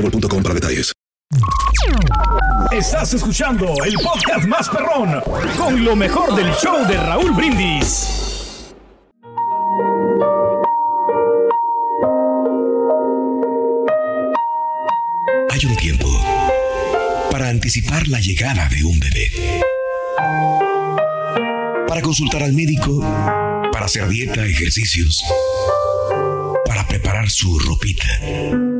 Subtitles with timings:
[0.00, 0.92] boostmobile.com para detalles.
[2.72, 5.20] Estás escuchando el podcast más perrón
[5.56, 8.74] con lo mejor del show de Raúl Brindis.
[15.50, 16.08] Hay un tiempo
[17.30, 19.62] para anticipar la llegada de un bebé.
[21.86, 23.00] Para consultar al médico,
[23.72, 25.22] para hacer dieta, ejercicios,
[26.64, 28.77] para preparar su ropita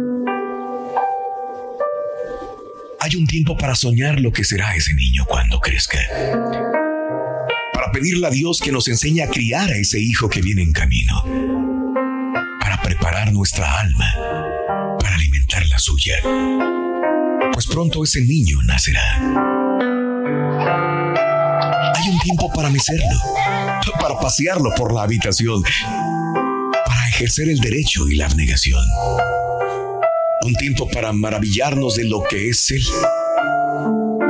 [3.00, 5.98] hay un tiempo para soñar lo que será ese niño cuando crezca.
[7.72, 10.72] Para pedirle a Dios que nos enseñe a criar a ese hijo que viene en
[10.72, 11.22] camino.
[12.60, 14.14] Para preparar nuestra alma
[14.98, 16.14] para alimentar la suya.
[17.52, 19.16] Pues pronto ese niño nacerá.
[21.94, 23.20] Hay un tiempo para mecerlo,
[24.00, 25.62] para pasearlo por la habitación,
[26.86, 28.82] para ejercer el derecho y la abnegación
[30.42, 32.82] un tiempo para maravillarnos de lo que es Él.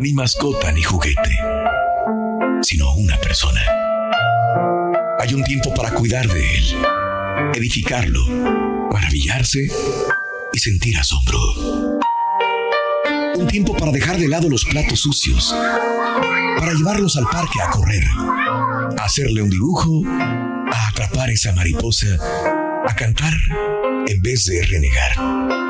[0.00, 1.30] Ni mascota ni juguete,
[2.62, 3.60] sino una persona.
[5.20, 6.64] Hay un tiempo para cuidar de Él,
[7.54, 8.24] edificarlo,
[8.92, 9.70] maravillarse
[10.52, 11.38] y sentir asombro.
[13.36, 15.54] Un tiempo para dejar de lado los platos sucios,
[16.58, 18.04] para llevarlos al parque a correr,
[18.96, 22.06] a hacerle un dibujo, a atrapar esa mariposa,
[22.86, 23.34] a cantar
[24.06, 25.67] en vez de renegar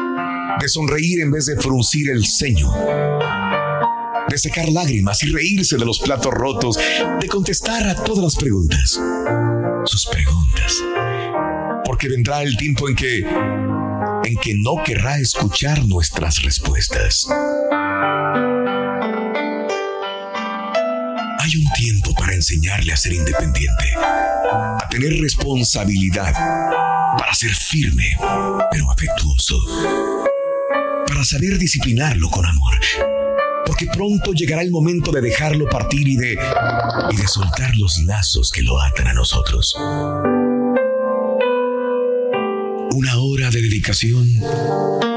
[0.60, 2.72] de sonreír en vez de fruncir el ceño,
[4.28, 6.78] de secar lágrimas y reírse de los platos rotos,
[7.20, 9.00] de contestar a todas las preguntas,
[9.84, 10.82] sus preguntas,
[11.84, 13.24] porque vendrá el tiempo en que
[14.24, 17.26] en que no querrá escuchar nuestras respuestas.
[21.38, 26.34] Hay un tiempo para enseñarle a ser independiente, a tener responsabilidad,
[27.16, 28.16] para ser firme,
[28.70, 30.28] pero afectuoso
[31.08, 32.74] para saber disciplinarlo con amor.
[33.66, 36.38] Porque pronto llegará el momento de dejarlo partir y de,
[37.26, 39.74] soltar los lazos que lo atan a nosotros.
[42.91, 44.26] Una hora de dedicación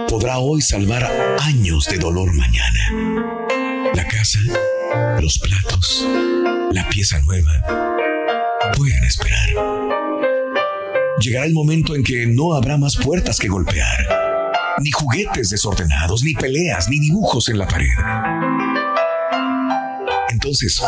[0.08, 1.04] podrá hoy salvar
[1.42, 3.46] años de dolor mañana.
[3.94, 4.40] La casa,
[5.22, 6.06] los platos,
[6.72, 7.52] la pieza nueva
[8.76, 9.50] pueden esperar.
[11.20, 14.21] Llegará el momento en que no habrá más puertas que golpear
[14.82, 17.88] ni juguetes desordenados, ni peleas, ni dibujos en la pared.
[20.30, 20.82] Entonces,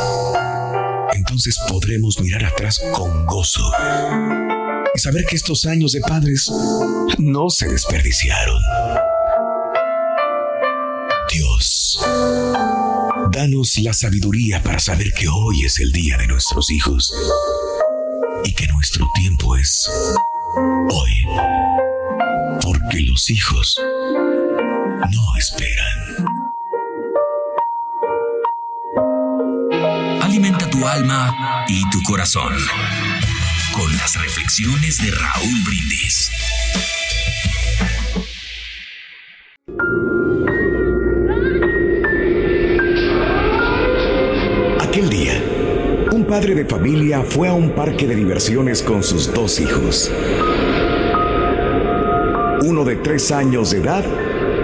[1.14, 3.62] entonces podremos mirar atrás con gozo
[4.96, 6.52] y saber que estos años de padres
[7.18, 8.62] no se desperdiciaron.
[11.32, 12.00] Dios,
[13.32, 17.14] danos la sabiduría para saber que hoy es el día de nuestros hijos
[18.44, 19.90] y que nuestro tiempo es
[20.90, 21.93] hoy
[22.62, 26.00] porque los hijos no esperan.
[30.22, 32.54] Alimenta tu alma y tu corazón
[33.74, 36.32] con las reflexiones de Raúl Brindis.
[44.82, 45.44] Aquel día,
[46.12, 50.12] un padre de familia fue a un parque de diversiones con sus dos hijos
[52.64, 54.06] uno de tres años de edad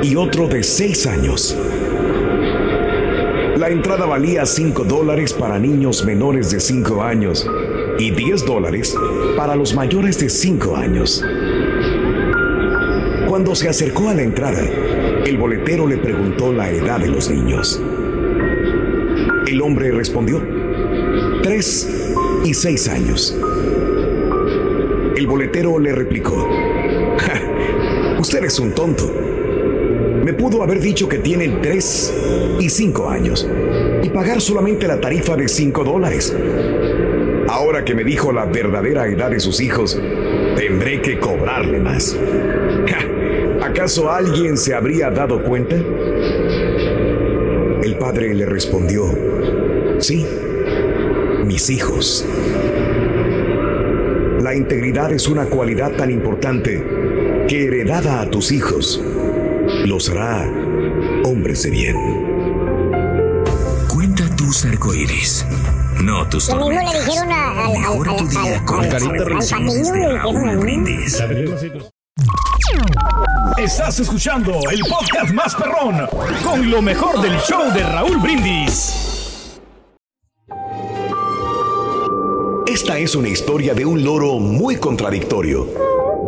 [0.01, 1.57] y otro de seis años.
[3.57, 7.45] La entrada valía 5 dólares para niños menores de 5 años
[7.99, 8.95] y 10 dólares
[9.35, 11.25] para los mayores de 5 años.
[13.27, 14.61] Cuando se acercó a la entrada,
[15.25, 17.81] el boletero le preguntó la edad de los niños.
[19.45, 20.41] El hombre respondió,
[21.43, 22.13] 3
[22.45, 23.37] y 6 años.
[25.17, 26.47] El boletero le replicó,
[28.19, 29.09] Usted es un tonto.
[30.25, 32.13] Me pudo haber dicho que tienen 3
[32.59, 33.47] y 5 años
[34.03, 36.35] y pagar solamente la tarifa de 5 dólares.
[37.47, 39.97] Ahora que me dijo la verdadera edad de sus hijos,
[40.57, 42.17] tendré que cobrarle más.
[43.61, 45.77] ¿Acaso alguien se habría dado cuenta?
[47.81, 49.05] El padre le respondió,
[49.99, 50.25] sí,
[51.45, 52.27] mis hijos.
[54.41, 56.98] La integridad es una cualidad tan importante
[57.49, 59.01] que heredada a tus hijos
[59.85, 60.45] los hará
[61.23, 61.95] hombres de bien.
[63.91, 65.45] Cuenta tus arcoíris,
[66.03, 66.93] no tus Lo mismo tormentas.
[66.93, 70.57] le dijeron a- al, al, Mejora tu al, día al, con de Raúl.
[70.59, 71.23] Brindis.
[73.57, 76.07] Estás escuchando el podcast más perrón
[76.43, 78.95] con lo mejor del show de Raúl Brindis.
[82.67, 85.67] Esta es una historia de un loro muy contradictorio.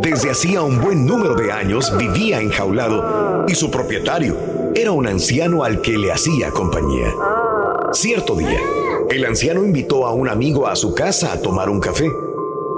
[0.02, 4.36] Desde hacía un buen número de años vivía enjaulado y su propietario
[4.74, 7.14] era un anciano al que le hacía compañía.
[7.94, 8.60] Cierto día,
[9.12, 12.10] el anciano invitó a un amigo a su casa a tomar un café.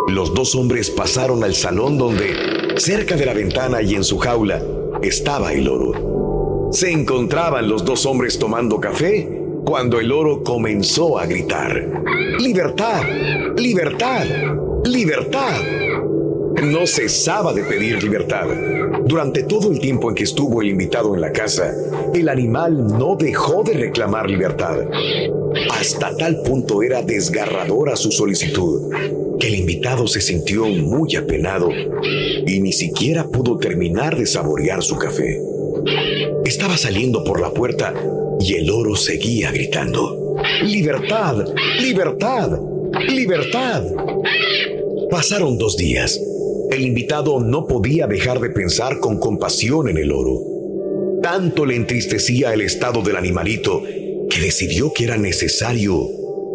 [0.10, 4.62] Los dos hombres pasaron al salón donde, cerca de la ventana y en su jaula,
[5.02, 6.72] estaba el loro.
[6.74, 9.30] Se encontraban los dos hombres tomando café
[9.64, 12.04] cuando el loro comenzó a gritar.
[12.38, 13.02] ¡Libertad!
[13.56, 14.26] ¡Libertad!
[14.84, 15.83] ¡Libertad!
[16.64, 18.48] No cesaba de pedir libertad.
[19.06, 21.74] Durante todo el tiempo en que estuvo el invitado en la casa,
[22.14, 24.78] el animal no dejó de reclamar libertad.
[25.72, 28.92] Hasta tal punto era desgarradora su solicitud
[29.40, 31.70] que el invitado se sintió muy apenado
[32.46, 35.42] y ni siquiera pudo terminar de saborear su café.
[36.46, 37.94] Estaba saliendo por la puerta
[38.40, 40.38] y el oro seguía gritando.
[40.64, 41.46] ¡Libertad!
[41.82, 42.58] ¡Libertad!
[43.10, 43.84] ¡Libertad!
[45.10, 46.20] Pasaron dos días.
[46.74, 50.40] El invitado no podía dejar de pensar con compasión en el oro.
[51.22, 53.84] Tanto le entristecía el estado del animalito
[54.28, 56.10] que decidió que era necesario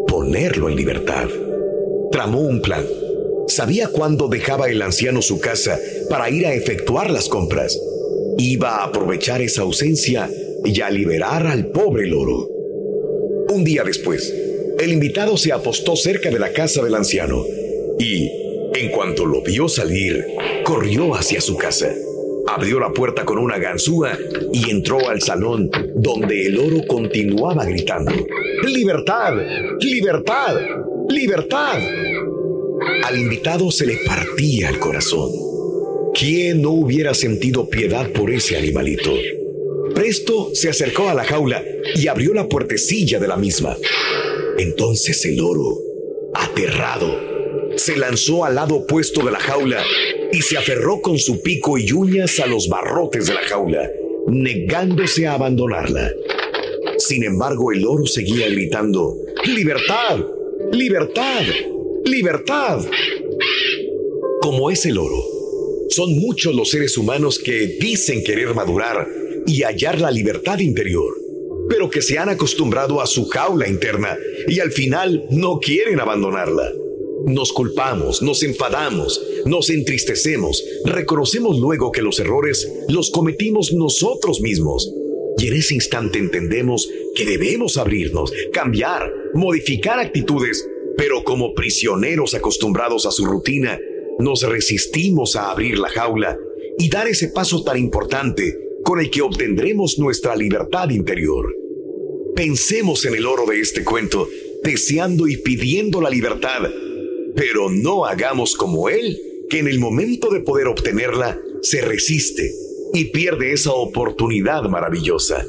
[0.09, 1.29] ponerlo en libertad.
[2.11, 2.83] Tramó un plan.
[3.47, 5.79] Sabía cuándo dejaba el anciano su casa
[6.09, 7.79] para ir a efectuar las compras.
[8.37, 10.29] Iba a aprovechar esa ausencia
[10.65, 12.45] y a liberar al pobre loro.
[13.53, 14.35] Un día después,
[14.79, 17.41] el invitado se apostó cerca de la casa del anciano
[17.97, 20.23] y, en cuanto lo vio salir,
[20.63, 21.93] corrió hacia su casa.
[22.47, 24.17] Abrió la puerta con una ganzúa
[24.51, 28.11] y entró al salón donde el oro continuaba gritando.
[28.63, 29.33] ¡Libertad!
[29.79, 30.57] ¡Libertad!
[31.09, 31.79] ¡Libertad!
[33.03, 35.29] Al invitado se le partía el corazón.
[36.13, 39.11] ¿Quién no hubiera sentido piedad por ese animalito?
[39.93, 41.63] Presto se acercó a la jaula
[41.95, 43.77] y abrió la puertecilla de la misma.
[44.57, 45.77] Entonces el loro,
[46.33, 47.28] aterrado,
[47.79, 49.83] se lanzó al lado opuesto de la jaula
[50.31, 53.89] y se aferró con su pico y uñas a los barrotes de la jaula,
[54.27, 56.11] negándose a abandonarla.
[56.97, 59.15] Sin embargo, el loro seguía gritando,
[59.45, 60.19] ¡Libertad!
[60.71, 61.43] ¡Libertad!
[62.05, 62.85] ¡Libertad!
[64.41, 65.23] Como es el loro,
[65.89, 69.07] son muchos los seres humanos que dicen querer madurar
[69.47, 71.15] y hallar la libertad interior,
[71.69, 74.17] pero que se han acostumbrado a su jaula interna
[74.47, 76.71] y al final no quieren abandonarla.
[77.25, 84.91] Nos culpamos, nos enfadamos, nos entristecemos, reconocemos luego que los errores los cometimos nosotros mismos.
[85.37, 90.67] Y en ese instante entendemos que debemos abrirnos, cambiar, modificar actitudes,
[90.97, 93.79] pero como prisioneros acostumbrados a su rutina,
[94.19, 96.37] nos resistimos a abrir la jaula
[96.77, 101.55] y dar ese paso tan importante con el que obtendremos nuestra libertad interior.
[102.35, 104.27] Pensemos en el oro de este cuento,
[104.63, 106.69] deseando y pidiendo la libertad,
[107.35, 109.19] pero no hagamos como él,
[109.49, 112.51] que en el momento de poder obtenerla se resiste
[112.93, 115.45] y pierde esa oportunidad maravillosa.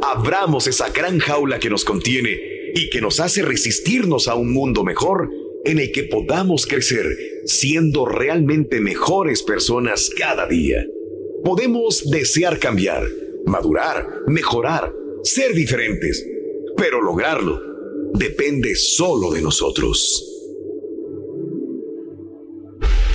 [0.00, 2.38] Abramos esa gran jaula que nos contiene
[2.74, 5.28] y que nos hace resistirnos a un mundo mejor
[5.64, 7.06] en el que podamos crecer
[7.44, 10.84] siendo realmente mejores personas cada día.
[11.44, 13.04] Podemos desear cambiar,
[13.46, 16.26] madurar, mejorar, ser diferentes,
[16.76, 17.60] pero lograrlo
[18.14, 20.31] depende solo de nosotros.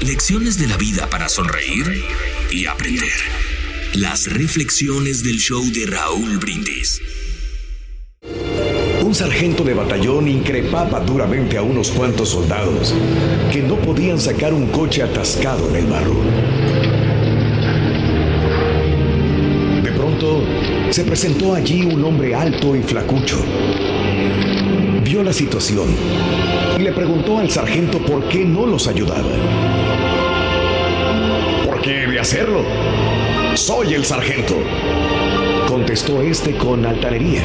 [0.08, 2.02] Lecciones de la vida para sonreír
[2.50, 3.12] y aprender.
[3.94, 7.02] Las reflexiones del show de Raúl Brindis.
[9.04, 12.94] Un sargento de batallón increpaba duramente a unos cuantos soldados
[13.52, 16.16] que no podían sacar un coche atascado en el barro.
[19.84, 20.42] De pronto,
[20.90, 23.44] se presentó allí un hombre alto y flacucho.
[25.04, 25.94] Vio la situación
[26.80, 29.97] y le preguntó al sargento por qué no los ayudaba.
[31.88, 32.66] ¿Por qué he de hacerlo?
[33.56, 34.56] Soy el sargento,
[35.70, 37.42] contestó este con altanería.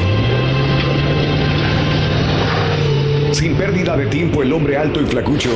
[3.31, 5.49] Sin pérdida de tiempo, el hombre alto y flacucho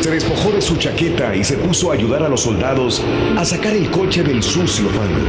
[0.00, 3.04] se despojó de su chaqueta y se puso a ayudar a los soldados
[3.36, 5.20] a sacar el coche del sucio fango.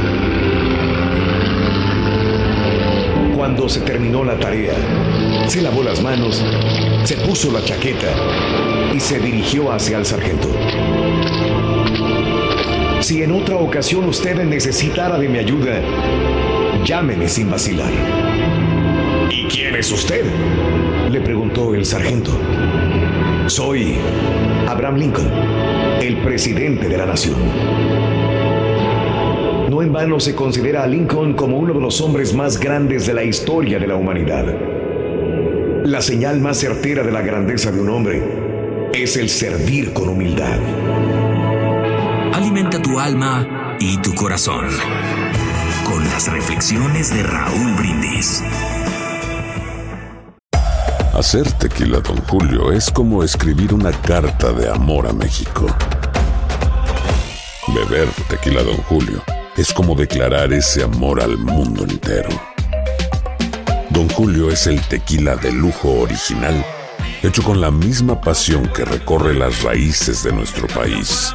[3.36, 4.72] Cuando se terminó la tarea,
[5.46, 6.42] se lavó las manos,
[7.04, 8.08] se puso la chaqueta
[8.94, 10.48] y se dirigió hacia el sargento.
[13.00, 15.80] Si en otra ocasión usted necesitara de mi ayuda,
[16.84, 17.92] llámeme sin vacilar.
[19.30, 20.24] ¿Y quién es usted?
[21.08, 22.32] Le preguntó el sargento.
[23.46, 23.94] Soy
[24.66, 25.30] Abraham Lincoln,
[26.02, 27.36] el presidente de la nación.
[29.70, 33.14] No en vano se considera a Lincoln como uno de los hombres más grandes de
[33.14, 34.44] la historia de la humanidad.
[35.84, 38.22] La señal más certera de la grandeza de un hombre
[38.92, 40.58] es el servir con humildad.
[42.58, 44.66] Tu alma y tu corazón
[45.84, 48.42] con las reflexiones de Raúl Brindis.
[51.14, 55.66] Hacer tequila, don Julio, es como escribir una carta de amor a México.
[57.68, 59.22] Beber tequila, don Julio,
[59.56, 62.30] es como declarar ese amor al mundo entero.
[63.90, 66.66] Don Julio es el tequila de lujo original,
[67.22, 71.34] hecho con la misma pasión que recorre las raíces de nuestro país.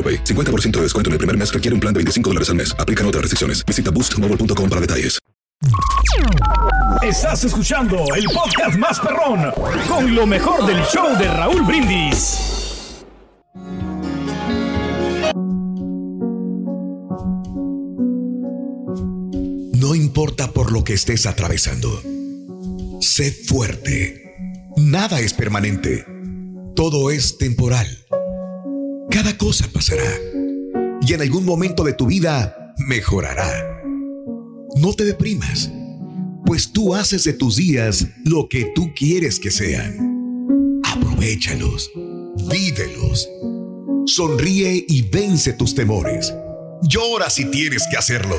[0.00, 0.24] AroPay.
[0.24, 2.74] 50% de descuento en el primer mes requiere un plan de 25 dólares al mes.
[2.78, 3.62] Aplican otras restricciones.
[3.66, 5.20] Visita boostmobile.com para detalles.
[7.02, 9.52] Estás escuchando el podcast más perrón
[9.88, 13.04] con lo mejor del show de Raúl Brindis.
[19.74, 22.02] No importa por lo que estés atravesando.
[23.00, 24.66] Sé fuerte.
[24.76, 26.06] Nada es permanente.
[26.74, 27.99] Todo es temporal.
[29.10, 30.10] Cada cosa pasará.
[31.02, 33.82] Y en algún momento de tu vida mejorará.
[34.76, 35.70] No te deprimas,
[36.46, 40.80] pues tú haces de tus días lo que tú quieres que sean.
[40.84, 41.90] Aprovechalos,
[42.48, 43.28] vívelos.
[44.06, 46.32] Sonríe y vence tus temores.
[46.82, 48.36] Llora si tienes que hacerlo.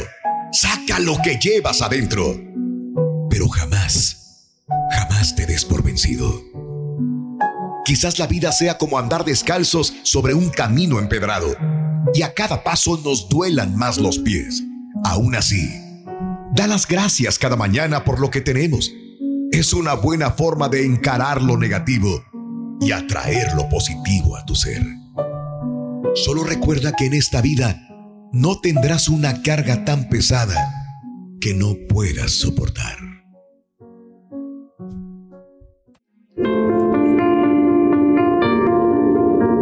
[0.51, 2.39] Saca lo que llevas adentro.
[3.29, 4.47] Pero jamás,
[4.91, 6.41] jamás te des por vencido.
[7.83, 11.55] Quizás la vida sea como andar descalzos sobre un camino empedrado
[12.13, 14.63] y a cada paso nos duelan más los pies.
[15.03, 15.67] Aún así,
[16.53, 18.91] da las gracias cada mañana por lo que tenemos.
[19.51, 22.23] Es una buena forma de encarar lo negativo
[22.79, 24.83] y atraer lo positivo a tu ser.
[26.15, 27.88] Solo recuerda que en esta vida
[28.31, 30.55] no tendrás una carga tan pesada
[31.39, 33.11] que no puedas soportar.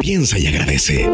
[0.09, 1.05] Piensa y agradece.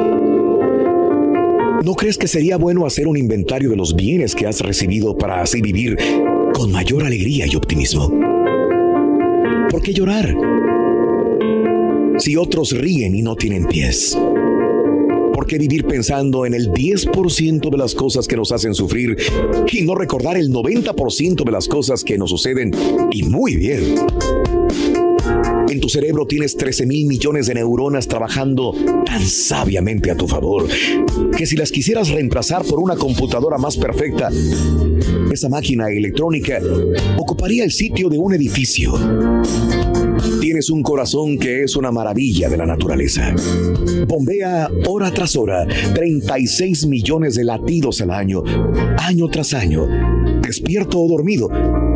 [1.84, 5.42] ¿No crees que sería bueno hacer un inventario de los bienes que has recibido para
[5.42, 5.98] así vivir
[6.54, 8.10] con mayor alegría y optimismo?
[9.70, 10.34] ¿Por qué llorar?
[12.20, 14.18] Si otros ríen y no tienen pies.
[15.34, 19.18] ¿Por qué vivir pensando en el 10% de las cosas que nos hacen sufrir
[19.74, 22.72] y no recordar el 90% de las cosas que nos suceden
[23.12, 23.84] y muy bien?
[25.68, 28.74] En tu cerebro tienes 13 mil millones de neuronas trabajando
[29.06, 30.68] tan sabiamente a tu favor
[31.36, 34.30] que si las quisieras reemplazar por una computadora más perfecta,
[35.32, 36.60] esa máquina electrónica
[37.18, 38.94] ocuparía el sitio de un edificio.
[40.40, 43.34] Tienes un corazón que es una maravilla de la naturaleza.
[44.08, 48.44] Bombea hora tras hora 36 millones de latidos al año,
[48.98, 49.88] año tras año,
[50.42, 51.50] despierto o dormido,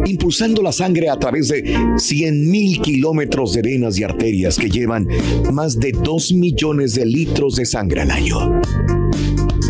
[0.06, 5.08] impulsando la sangre a través de 100 mil kilómetros de venas y arterias que llevan
[5.52, 8.62] más de 2 millones de litros de sangre al año.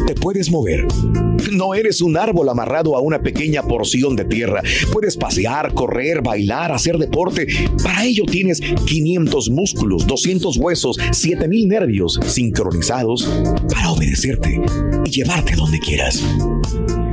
[0.08, 0.88] Te puedes mover.
[1.52, 4.62] No eres un árbol amarrado a una pequeña porción de tierra.
[4.92, 7.48] Puedes pasear, correr, bailar, hacer deporte.
[7.84, 13.30] Para ello tienes 500 músculos, 200 huesos, 7000 nervios sincronizados
[13.72, 14.60] para obedecerte
[15.06, 16.24] y llevarte donde quieras.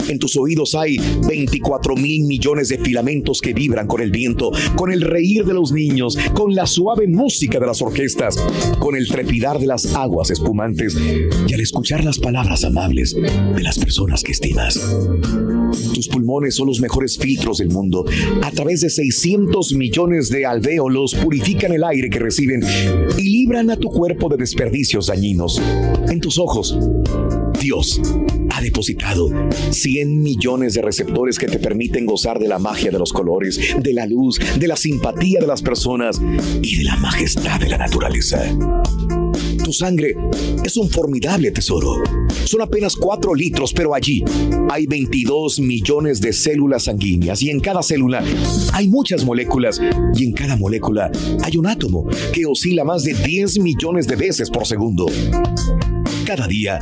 [0.09, 4.93] En tus oídos hay 24 mil millones de filamentos que vibran con el viento, con
[4.93, 8.37] el reír de los niños, con la suave música de las orquestas,
[8.79, 10.97] con el trepidar de las aguas espumantes
[11.49, 14.79] y al escuchar las palabras amables de las personas que estimas.
[15.93, 18.05] Tus pulmones son los mejores filtros del mundo.
[18.43, 22.63] A través de 600 millones de alvéolos purifican el aire que reciben
[23.19, 25.61] y libran a tu cuerpo de desperdicios dañinos.
[26.09, 26.79] En tus ojos,
[27.61, 28.01] Dios
[28.51, 29.31] ha depositado
[29.71, 33.93] 100 millones de receptores que te permiten gozar de la magia de los colores, de
[33.93, 36.21] la luz, de la simpatía de las personas
[36.62, 38.43] y de la majestad de la naturaleza.
[39.65, 40.15] Tu sangre
[40.65, 41.95] es un formidable tesoro.
[42.45, 44.23] Son apenas 4 litros, pero allí
[44.71, 48.23] hay 22 millones de células sanguíneas y en cada célula
[48.73, 49.81] hay muchas moléculas
[50.15, 51.11] y en cada molécula
[51.43, 55.07] hay un átomo que oscila más de 10 millones de veces por segundo.
[56.26, 56.80] Cada día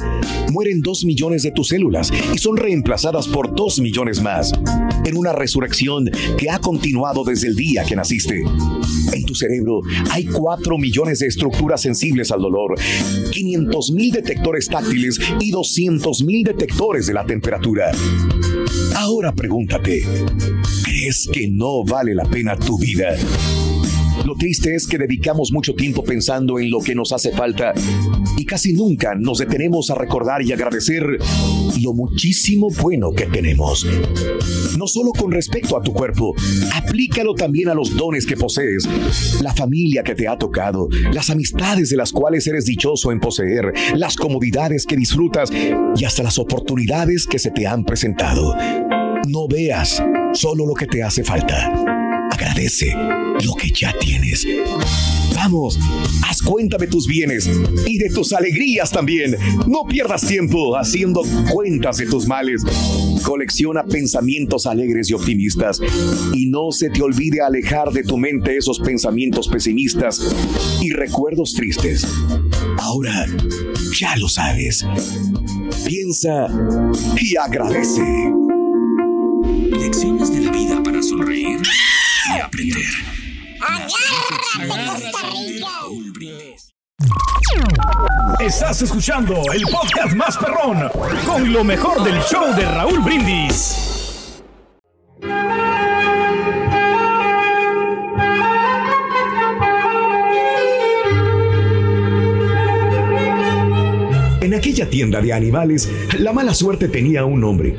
[0.52, 4.52] mueren 2 millones de tus células y son reemplazadas por 2 millones más,
[5.04, 8.42] en una resurrección que ha continuado desde el día que naciste.
[9.12, 12.74] En tu cerebro hay 4 millones de estructuras sensibles al dolor,
[13.32, 17.92] 500 mil detectores táctiles y 200 mil detectores de la temperatura.
[18.96, 20.04] Ahora pregúntate,
[20.84, 23.14] ¿crees que no vale la pena tu vida?
[24.24, 27.74] Lo triste es que dedicamos mucho tiempo pensando en lo que nos hace falta
[28.38, 31.18] y casi nunca nos detenemos a recordar y agradecer
[31.82, 33.86] lo muchísimo bueno que tenemos.
[34.78, 36.34] No solo con respecto a tu cuerpo,
[36.74, 38.88] aplícalo también a los dones que posees,
[39.42, 43.72] la familia que te ha tocado, las amistades de las cuales eres dichoso en poseer,
[43.94, 45.50] las comodidades que disfrutas
[45.96, 48.54] y hasta las oportunidades que se te han presentado.
[49.28, 50.02] No veas
[50.32, 51.93] solo lo que te hace falta.
[52.44, 52.94] Agradece
[53.42, 54.46] lo que ya tienes.
[55.34, 55.78] Vamos,
[56.28, 57.48] haz cuenta de tus bienes
[57.86, 59.34] y de tus alegrías también.
[59.66, 62.62] No pierdas tiempo haciendo cuentas de tus males.
[63.22, 65.80] Colecciona pensamientos alegres y optimistas
[66.34, 70.20] y no se te olvide alejar de tu mente esos pensamientos pesimistas
[70.82, 72.06] y recuerdos tristes.
[72.76, 73.24] Ahora
[73.98, 74.84] ya lo sabes.
[75.86, 76.48] Piensa
[77.18, 78.02] y agradece.
[79.70, 81.53] Lecciones de la vida para sonreír
[82.54, 82.84] aprender.
[88.40, 90.88] Estás escuchando el podcast más perrón
[91.26, 94.42] con lo mejor del show de Raúl Brindis.
[104.40, 107.76] En aquella tienda de animales, la mala suerte tenía un nombre,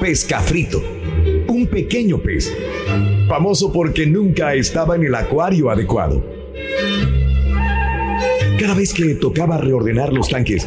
[0.00, 0.95] pescafrito,
[1.56, 2.52] un pequeño pez,
[3.28, 6.22] famoso porque nunca estaba en el acuario adecuado.
[8.60, 10.66] Cada vez que tocaba reordenar los tanques,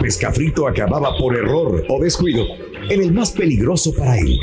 [0.00, 2.44] Pescafrito acababa por error o descuido
[2.90, 4.36] en el más peligroso para él.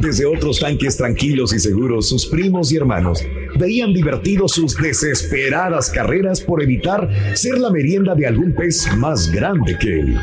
[0.00, 3.22] Desde otros tanques tranquilos y seguros, sus primos y hermanos
[3.58, 9.76] veían divertidos sus desesperadas carreras por evitar ser la merienda de algún pez más grande
[9.78, 10.16] que él.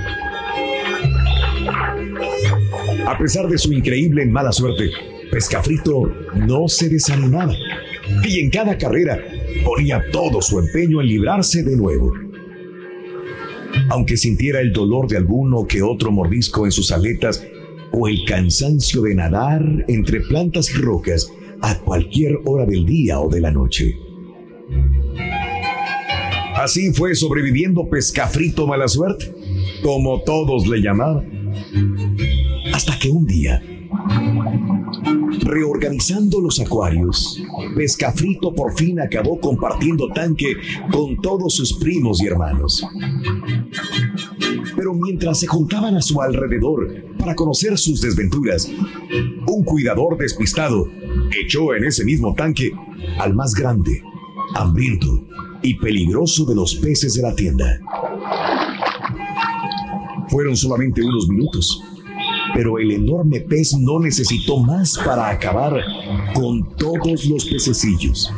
[3.06, 4.92] A pesar de su increíble mala suerte,
[5.30, 7.54] Pescafrito no se desanimaba
[8.24, 9.20] y en cada carrera
[9.64, 12.14] ponía todo su empeño en librarse de nuevo.
[13.90, 17.46] Aunque sintiera el dolor de alguno que otro mordisco en sus aletas
[17.92, 21.30] o el cansancio de nadar entre plantas y rocas
[21.62, 23.98] a cualquier hora del día o de la noche.
[26.56, 29.34] Así fue sobreviviendo Pescafrito Mala Suerte,
[29.82, 31.26] como todos le llamaban.
[32.74, 33.62] Hasta que un día,
[35.42, 37.40] reorganizando los acuarios,
[37.76, 40.56] Pescafrito por fin acabó compartiendo tanque
[40.92, 42.84] con todos sus primos y hermanos.
[44.76, 48.70] Pero mientras se juntaban a su alrededor para conocer sus desventuras,
[49.48, 50.90] un cuidador despistado
[51.44, 52.72] echó en ese mismo tanque
[53.20, 54.02] al más grande,
[54.56, 55.24] hambriento
[55.62, 57.80] y peligroso de los peces de la tienda.
[60.30, 61.80] Fueron solamente unos minutos,
[62.54, 65.82] pero el enorme pez no necesitó más para acabar
[66.34, 68.32] con todos los pececillos.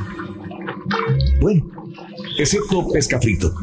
[1.42, 1.66] Bueno,
[2.38, 3.54] excepto Pescafrito,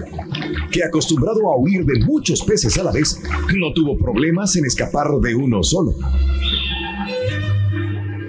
[0.70, 3.22] que acostumbrado a huir de muchos peces a la vez,
[3.56, 5.94] no tuvo problemas en escapar de uno solo.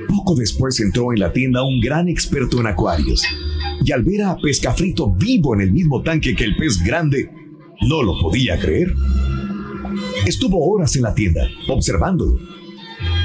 [0.08, 3.24] Poco después entró en la tienda un gran experto en acuarios,
[3.84, 7.30] y al ver a Pescafrito vivo en el mismo tanque que el pez grande,
[7.88, 8.94] no lo podía creer.
[10.26, 12.40] Estuvo horas en la tienda, observándolo,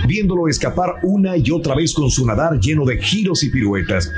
[0.07, 4.11] viéndolo escapar una y otra vez con su nadar lleno de giros y piruetas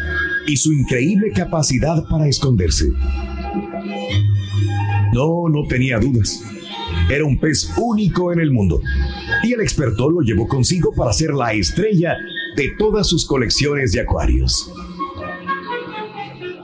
[0.47, 2.90] y su increíble capacidad para esconderse.
[5.12, 6.43] No, no tenía dudas.
[7.11, 8.81] era un pez único en el mundo.
[9.43, 12.16] Y el experto lo llevó consigo para ser la estrella
[12.57, 14.73] de todas sus colecciones de acuarios.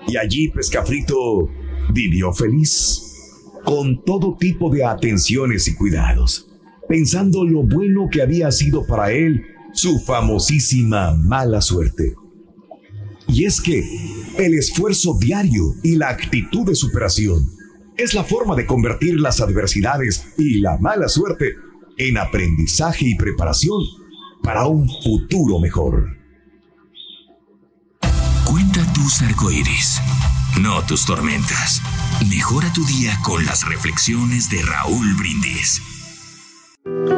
[0.09, 1.51] Y allí Pescafrito
[1.93, 3.16] vivió feliz,
[3.67, 6.49] con todo tipo de atenciones y cuidados,
[6.89, 12.15] pensando lo bueno que había sido para él su famosísima mala suerte.
[13.27, 13.83] Y es que
[14.39, 17.45] el esfuerzo diario y la actitud de superación
[17.97, 21.57] es la forma de convertir las adversidades y la mala suerte
[21.99, 23.83] en aprendizaje y preparación
[24.45, 26.07] para un futuro mejor.
[28.45, 30.01] Cuenta tus arcoíris,
[30.63, 31.83] no tus tormentas.
[32.25, 35.83] Mejora tu día con las reflexiones de Raúl Brindis.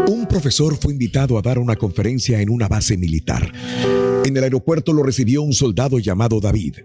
[0.08, 3.52] Un profesor fue invitado a dar una conferencia en una base militar.
[4.24, 6.78] En el aeropuerto lo recibió un soldado llamado David.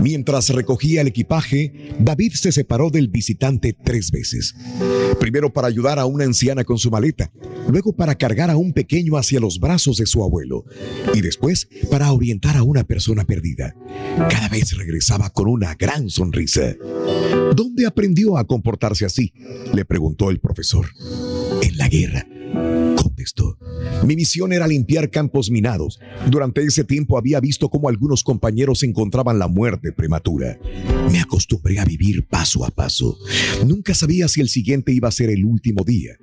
[0.00, 4.54] Mientras recogía el equipaje, David se separó del visitante tres veces.
[5.20, 7.30] Primero para ayudar a una anciana con su maleta,
[7.68, 10.64] luego para cargar a un pequeño hacia los brazos de su abuelo
[11.14, 13.74] y después para orientar a una persona perdida.
[14.16, 16.76] Cada vez regresaba con una gran sonrisa.
[17.54, 19.32] ¿Dónde aprendió a comportarse así?
[19.74, 20.86] Le preguntó el profesor.
[21.62, 22.26] En la guerra
[22.96, 23.58] contestó.
[24.04, 26.00] Mi misión era limpiar campos minados.
[26.30, 30.58] Durante ese tiempo había visto cómo algunos compañeros encontraban la muerte prematura.
[31.10, 33.18] Me acostumbré a vivir paso a paso.
[33.66, 36.16] Nunca sabía si el siguiente iba a ser el último día.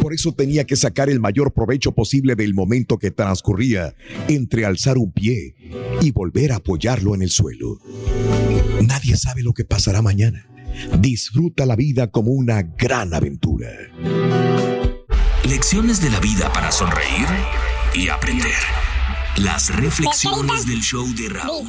[0.00, 3.94] Por eso tenía que sacar el mayor provecho posible del momento que transcurría
[4.28, 5.54] entre alzar un pie
[6.00, 7.78] y volver a apoyarlo en el suelo.
[8.86, 10.46] Nadie sabe lo que pasará mañana.
[10.98, 13.68] Disfruta la vida como una gran aventura.
[15.48, 17.26] Lecciones de la vida para sonreír
[17.92, 18.50] y aprender.
[19.36, 21.68] Las reflexiones del show de Raúl.